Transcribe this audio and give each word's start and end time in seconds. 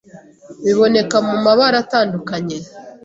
Biboneka 0.63 1.17
mu 1.27 1.35
mabara 1.45 1.75
atandukanye, 1.83 2.57